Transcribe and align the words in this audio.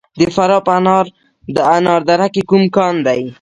د 0.19 0.21
فراه 0.35 0.61
په 0.67 0.71
انار 1.77 2.01
دره 2.09 2.27
کې 2.33 2.41
کوم 2.49 2.63
کان 2.75 2.95
دی؟ 3.07 3.21